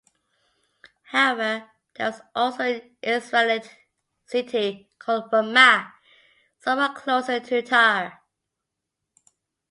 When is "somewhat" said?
6.57-6.95